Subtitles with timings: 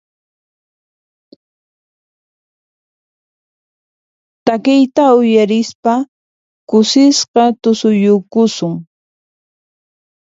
[4.45, 5.93] Takiqta uyarispa
[6.69, 8.73] kusisqa tusuyukusun.